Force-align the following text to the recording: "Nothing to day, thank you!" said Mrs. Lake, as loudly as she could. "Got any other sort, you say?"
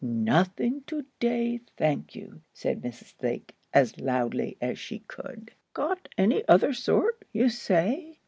"Nothing 0.03 0.81
to 0.87 1.05
day, 1.19 1.59
thank 1.77 2.15
you!" 2.15 2.41
said 2.55 2.81
Mrs. 2.81 3.13
Lake, 3.21 3.53
as 3.71 3.99
loudly 3.99 4.57
as 4.59 4.79
she 4.79 4.97
could. 5.07 5.51
"Got 5.75 6.09
any 6.17 6.43
other 6.47 6.73
sort, 6.73 7.23
you 7.31 7.49
say?" 7.49 8.17